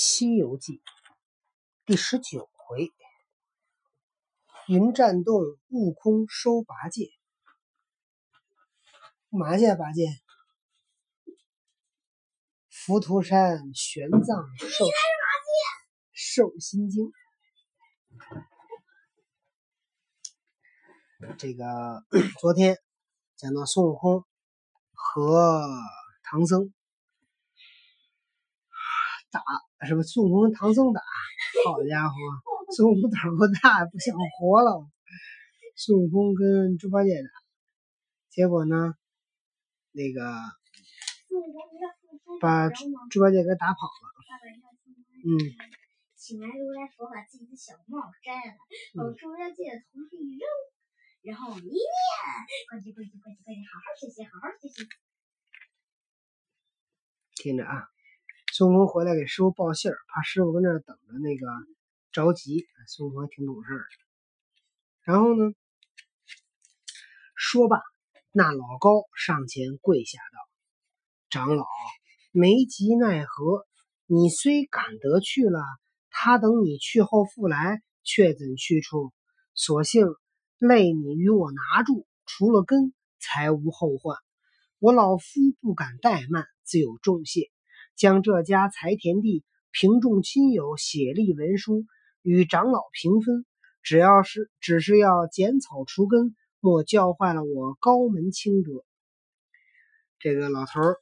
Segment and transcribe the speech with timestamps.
[0.00, 0.74] 西游记》
[1.84, 2.92] 第十九回：
[4.68, 5.34] 云栈洞
[5.70, 7.10] 悟空收八戒，
[9.28, 10.06] 嘛戒八戒？
[12.70, 14.86] 浮屠山玄奘受
[16.12, 17.10] 受心经。
[21.38, 22.04] 这个
[22.38, 22.78] 昨天
[23.34, 24.24] 讲到孙悟空
[24.92, 25.68] 和
[26.22, 26.72] 唐僧
[29.32, 29.42] 打，
[29.86, 30.02] 是不？
[30.02, 31.00] 孙悟空跟唐僧打，
[31.64, 32.14] 好家伙，
[32.74, 34.88] 孙悟空胆儿不大，不想活了。
[35.76, 37.30] 孙悟空跟猪八戒打，
[38.30, 38.94] 结果呢，
[39.92, 40.34] 那个
[42.40, 44.04] 把猪八戒给打跑了。
[45.24, 45.28] 嗯。
[46.18, 48.56] 请来如来佛把自己的小帽摘了，
[48.96, 50.44] 往猪八戒的头上一扔，
[51.22, 51.80] 然后一念：
[52.68, 54.84] 呱唧呱唧呱唧呱唧，好好学习，好好学习。
[57.36, 57.88] 听着啊，
[58.58, 61.46] 孙悟空回来给师傅报信儿，怕师傅跟那儿等着那个
[62.10, 62.66] 着急。
[62.88, 63.86] 孙悟空还挺懂事儿的。
[65.04, 65.52] 然后呢，
[67.36, 67.80] 说罢，
[68.32, 70.38] 那老高上前跪下道
[71.30, 71.66] ：“长老，
[72.32, 73.64] 没及奈何，
[74.06, 75.60] 你虽赶得去了。”
[76.10, 79.12] 他等你去后复来，却怎去处？
[79.54, 80.04] 所幸
[80.58, 84.16] 累你与我拿住，除了根，才无后患。
[84.80, 85.24] 我老夫
[85.60, 87.52] 不敢怠慢，自有重谢。
[87.98, 91.84] 将这家财田地，凭众亲友写立文书，
[92.22, 93.44] 与长老平分。
[93.82, 98.84] 只要是只是要剪草除根，莫教坏了我高门清德。
[100.20, 101.00] 这个老头儿，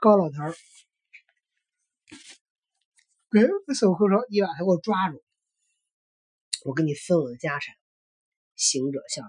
[0.00, 0.54] 高老头儿。
[3.28, 5.22] 嗯，孙悟空说：“你把他给我抓住，
[6.64, 7.74] 我给你分我的家产。”
[8.56, 9.28] 行者笑道：“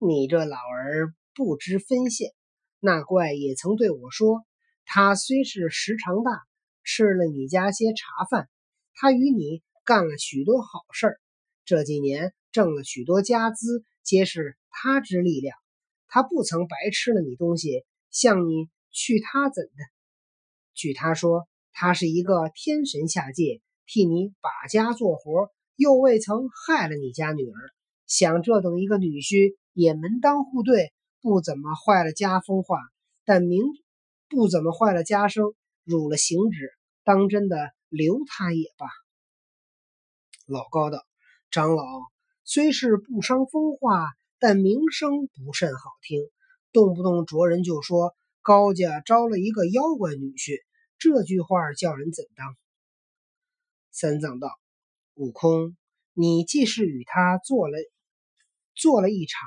[0.00, 2.32] 你这老儿不知分县。
[2.78, 4.45] 那怪也曾对我说，
[4.86, 6.30] 他虽是时常大，
[6.82, 8.48] 吃了你家些茶饭，
[8.94, 11.20] 他与你干了许多好事儿，
[11.66, 15.58] 这几年挣了许多家资，皆是他之力量。
[16.08, 19.70] 他不曾白吃了你东西，向你去他怎的？
[20.72, 21.46] 据他说。”
[21.78, 27.54] 他是一个天神下界，替你把家做活，又未曾害了你家女儿。
[28.06, 32.78] 想这等一个女婿也门当户对，不怎么坏了家风化，
[33.26, 33.60] 但明
[34.28, 35.54] 不怎么坏了家声，
[35.84, 36.72] 辱了行止，
[37.04, 38.88] 当真的留他也罢。
[40.46, 41.04] 老高道
[41.50, 41.84] ：“长老
[42.44, 46.20] 虽是不伤风化，但名声不甚好听，
[46.72, 50.60] 动不动着人就说高家招了一个妖怪女婿。”
[50.98, 52.56] 这句话叫人怎当？
[53.90, 54.48] 三藏道
[55.14, 55.76] ：“悟空，
[56.14, 57.76] 你既是与他做了
[58.74, 59.40] 做了一场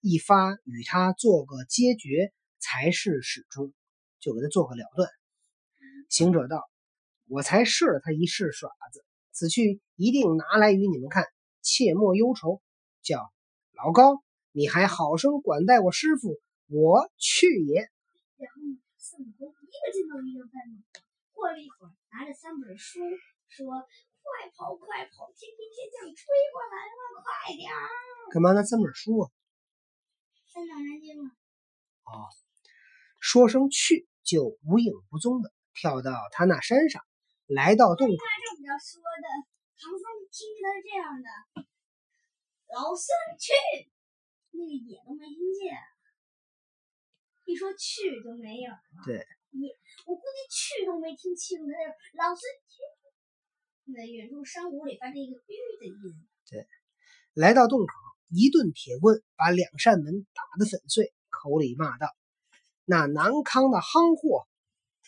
[0.00, 3.72] 一发，与他做个结局，才是始终，
[4.20, 5.08] 就给他做个了断。”
[6.08, 6.68] 行者道
[7.28, 11.26] ：“我才试了他一试耍子，此去一定拿来与你们看，
[11.62, 12.62] 切莫忧愁。
[13.02, 13.32] 叫
[13.72, 17.90] 老高，你还好生管待我师傅，我去也。”
[18.36, 18.78] 然后呢？
[18.96, 20.82] 孙悟空一个劲头一个在猛
[21.32, 23.00] 过了一会儿，拿着三本书
[23.48, 23.66] 说
[24.20, 25.30] ：“快跑，快跑！
[25.36, 27.88] 天兵天将追过来了，快点儿！”
[28.32, 29.30] 干嘛拿三本书啊？
[30.52, 31.30] 三藏人经啊。
[32.04, 32.26] 哦，
[33.20, 37.00] 说声去，就无影无踪的跳到他那山上，
[37.46, 38.12] 来到洞口。
[38.12, 39.26] 他这么着说的，
[39.80, 41.28] 唐僧听着他这样的，
[42.76, 43.08] 老孙
[43.40, 43.56] 去，
[44.52, 45.72] 那个也都没听见。
[47.46, 49.16] 一说去就没有了，对，
[49.56, 49.72] 也
[50.04, 51.72] 我估计去都没听清的，
[52.20, 52.84] 老孙去。
[53.96, 56.28] 那远处山谷里发出一个“吁”的音。
[56.50, 56.68] 对，
[57.32, 57.86] 来到洞口，
[58.28, 62.14] 一顿铁棍把两扇门打得粉碎，口里骂道
[62.90, 64.48] ：“那南康的夯货，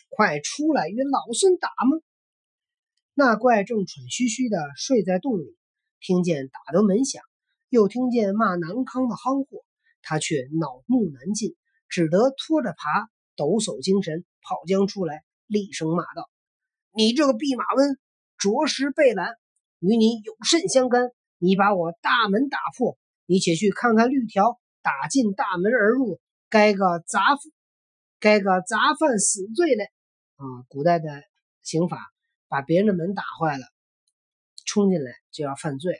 [0.09, 1.97] 快出来与老孙打吗？”
[3.15, 5.57] 那怪正喘吁吁的睡在洞里，
[5.99, 7.23] 听见打得门响，
[7.69, 9.65] 又听见骂南康的夯货，
[10.03, 11.55] 他却恼怒难禁。
[11.89, 16.29] 只得拖着爬，抖擞精神，跑将出来，厉声骂道
[16.93, 17.97] ：“你这个弼马温，
[18.37, 19.33] 着实背懒，
[19.79, 21.09] 与你有甚相干？
[21.39, 27.19] 你把我大门打破，你且去看看绿条，打进大门而入，该个杂，
[28.21, 29.85] 该个杂犯死罪嘞！
[30.35, 31.23] 啊，古代的
[31.63, 31.97] 刑法，
[32.47, 33.65] 把别人的门打坏了，
[34.63, 35.99] 冲进来就要犯罪了。”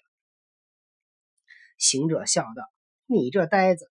[1.79, 2.71] 行者笑道
[3.09, 3.89] ：“你这呆子！”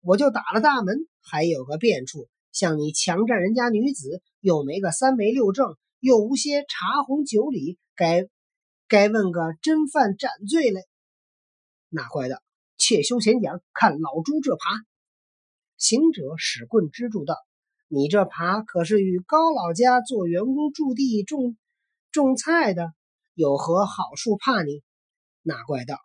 [0.00, 8.28] 我就打了大门，还有个变处，像你强占人家女子，又没个三媒六证，又无些茶红酒礼，该
[8.86, 10.82] 该问个真犯斩罪嘞。
[11.88, 12.40] 那怪的，
[12.76, 14.84] 且休闲讲，看老猪这耙。
[15.78, 17.36] 行者使棍支住道
[17.94, 21.58] ：“你这耙可是与高老家做员工驻地种
[22.10, 22.94] 种菜的，
[23.34, 24.82] 有何好处怕你？
[25.42, 25.98] 那怪道：“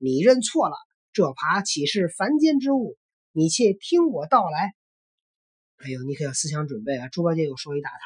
[0.00, 0.76] 你认错了，
[1.12, 2.96] 这耙岂是凡间之物？
[3.32, 4.72] 你且听我道来。”
[5.84, 7.08] 哎呦，你可要思想准备啊！
[7.08, 7.96] 猪八戒又说一大套。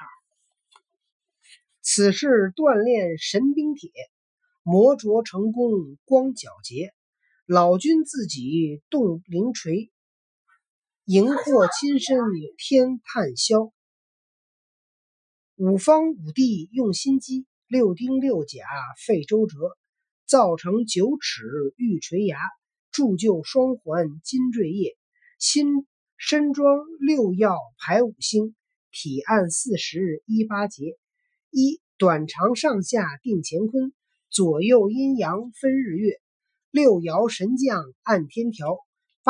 [1.80, 3.92] 此事锻炼神兵铁，
[4.64, 6.92] 磨琢成功光皎洁。
[7.46, 9.92] 老君自己动灵锤，
[11.10, 12.18] 荧惑亲身
[12.58, 13.72] 天判消。
[15.56, 18.58] 五方五帝用心机，六丁六甲
[19.06, 19.56] 费周折。
[20.26, 21.44] 造成九齿
[21.78, 22.36] 玉垂牙，
[22.92, 24.98] 铸就双环金坠叶。
[25.38, 25.86] 心
[26.18, 28.54] 身装六曜排五星，
[28.90, 30.98] 体按四十一八节。
[31.50, 33.94] 一短长上下定乾坤，
[34.28, 36.20] 左右阴阳分日月。
[36.70, 38.76] 六爻神将按天条，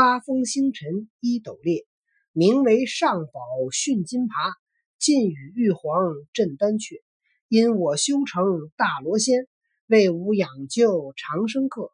[0.00, 1.85] 八风星辰一斗列。
[2.31, 3.41] 名为上宝
[3.73, 4.55] 训金耙，
[4.97, 7.03] 晋与玉皇镇丹阙。
[7.49, 8.45] 因我修成
[8.77, 9.49] 大罗仙。
[9.89, 11.91] 为吾养就长生客，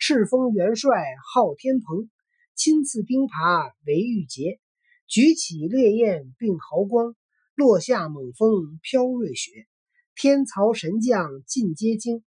[0.00, 0.90] 赤峰元帅
[1.32, 2.10] 昊天鹏，
[2.56, 4.58] 亲赐钉耙为玉节，
[5.06, 7.14] 举起烈焰并毫光，
[7.54, 9.52] 落下猛风飘瑞雪。
[10.16, 12.24] 天曹神将尽皆惊，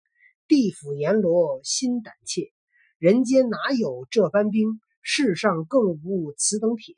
[0.47, 2.53] 地府阎罗心胆怯。
[2.99, 4.81] 人间哪有这般兵？
[5.09, 6.93] 世上更无此等铁。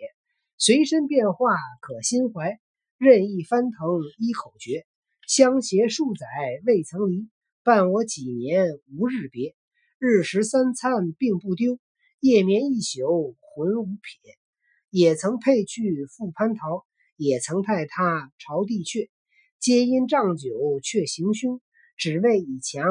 [0.56, 2.58] 随身变化可心怀，
[2.96, 4.86] 任意翻腾一口诀。
[5.26, 6.26] 相携数载
[6.64, 7.28] 未曾离。
[7.62, 9.54] 伴我几年无日别，
[9.98, 11.78] 日食三餐并不丢，
[12.18, 14.38] 夜眠一宿魂无撇。
[14.88, 19.10] 也曾配去赴蟠桃，也曾派他朝地阙，
[19.60, 21.60] 皆因仗酒却行凶，
[21.98, 22.86] 只为以强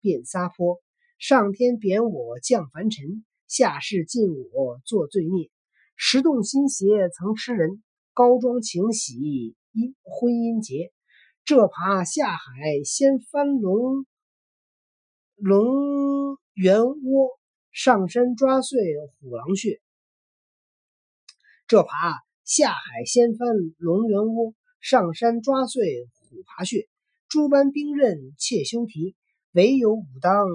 [0.00, 0.80] 变撒泼。
[1.18, 3.22] 上天贬我降凡尘，
[3.52, 5.50] 下世禁我做罪孽。
[5.94, 7.82] 石动心邪曾吃人，
[8.14, 10.90] 高庄情喜因婚姻结。
[11.44, 14.06] 这爬下海先翻龙。
[15.36, 17.38] 龙元窝
[17.72, 18.80] 上山抓碎
[19.20, 19.82] 虎狼穴，
[21.66, 26.88] 这爬下海先翻龙元窝，上山抓碎虎爬穴。
[27.28, 29.14] 诸般兵刃切休提，
[29.52, 30.46] 唯有武当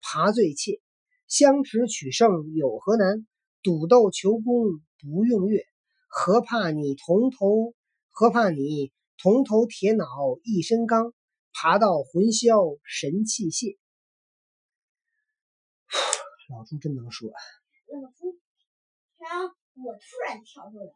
[0.00, 0.80] 爬最切。
[1.26, 3.26] 相持取胜有何难？
[3.62, 4.66] 赌斗求功
[5.00, 5.64] 不用月，
[6.06, 7.74] 何怕你铜头？
[8.10, 10.06] 何怕你铜头铁脑
[10.42, 11.14] 一身钢？
[11.52, 13.78] 爬到魂消神气泄。
[16.50, 17.30] 老朱真能说。
[17.30, 18.38] 老朱，
[19.18, 20.92] 然后我突然跳出来。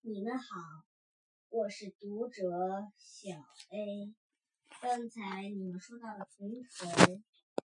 [0.00, 0.44] 你们好，
[1.50, 2.42] 我是读者
[2.98, 3.30] 小
[3.70, 4.12] A。
[4.80, 6.88] 刚才你们说到了铜头，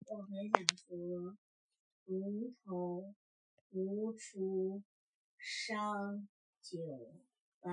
[0.07, 1.37] 我很想说，
[2.09, 3.13] 铜头
[3.69, 4.81] 无出
[5.37, 6.27] 伤
[6.63, 6.79] 九
[7.61, 7.69] 八。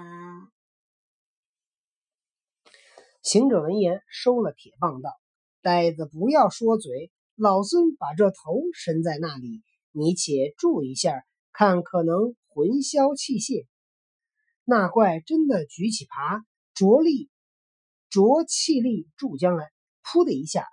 [3.22, 5.08] 行者闻言，收了铁棒，道
[5.62, 13.66] ：“呆子，不要说嘴。”老孙把这头伸在那里，你且注一下，看可能魂消气泄。
[14.64, 16.44] 那怪真的举起耙，
[16.74, 17.30] 着力
[18.10, 19.70] 着气力助将来，
[20.04, 20.66] 噗的一下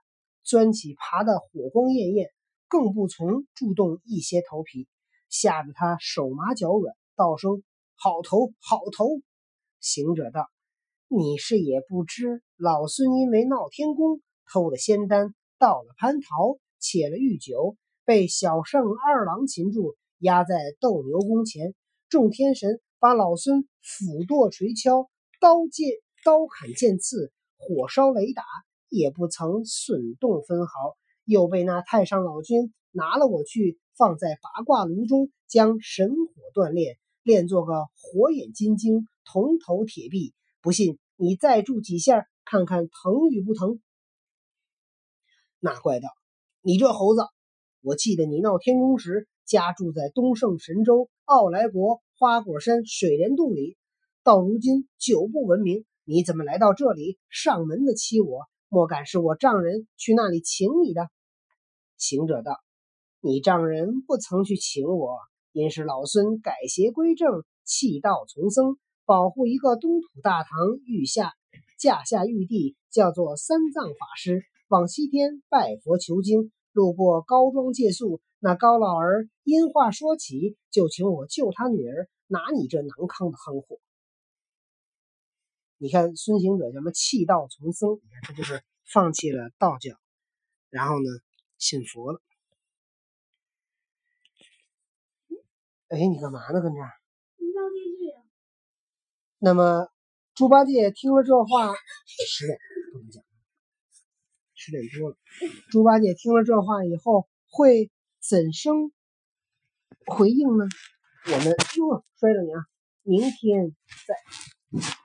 [0.43, 2.29] 钻起耙的火光艳艳，
[2.73, 4.87] 更不从助动一些头皮，
[5.29, 7.61] 吓得他手麻脚软，道声
[7.93, 9.21] 好头好头。
[9.79, 10.49] 行者道
[11.07, 21.75] ：“你是也不知，老孙因为闹天宫偷了仙丹。”到了蟠桃，且了玉酒，被小圣二郎擒住，压在斗牛宫前。
[22.09, 25.91] 众天神把老孙斧剁锤敲，刀剑
[26.25, 28.43] 刀砍剑刺，火烧雷打，
[28.89, 30.97] 也不曾损动分毫。
[31.25, 40.33] 又被那太上老君拿了我去，放在八卦炉中，将神火锻炼，练做个火眼金睛、铜头铁臂。
[40.61, 43.79] 不信你再住几下，看看疼与不疼。
[45.59, 46.09] 那怪道
[46.61, 47.21] ：“你这猴子，
[47.81, 53.77] 我记得你闹天宫时家住在东胜神州傲来国花果山水帘洞里，
[54.23, 58.47] 到如今久不闻名，你怎么来到这里上门的欺我？
[58.73, 61.07] 莫敢是我丈人去那里请你的？”
[61.95, 62.57] 行者道
[63.21, 65.19] ：“你丈人不曾去请我，
[65.51, 70.49] 因是老孙改邪归正，弃道从僧，保护一个东土大唐
[70.87, 71.33] 御下
[71.77, 83.77] 驾下玉帝，叫做三藏法师。”往西天拜佛求经，路过高庄借宿，那高老儿因话说起，就请我救他女儿，拿你这囊康的横货。
[85.83, 89.99] 你看孙行者叫什么弃道从僧，你看他就是放弃了道教，
[90.69, 91.09] 然后呢
[91.57, 92.21] 信佛了。
[95.89, 96.61] 哎，你干嘛呢？
[96.61, 96.89] 跟这儿？
[99.39, 99.89] 那么
[100.35, 101.73] 猪八戒听了这话，
[102.29, 102.57] 十点
[102.93, 103.21] 不能讲。
[104.53, 105.17] 十点多了。
[105.69, 108.93] 猪八戒听了这话以后，会怎生
[110.05, 110.65] 回应呢？
[111.25, 112.63] 我们哟，摔着你啊！
[113.01, 113.75] 明天
[114.07, 114.15] 再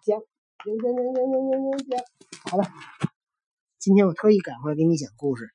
[0.04, 0.22] 讲，
[0.64, 2.04] 行行行行行行行。
[2.50, 2.64] 好了，
[3.78, 5.54] 今天我特意赶回来给你讲故事。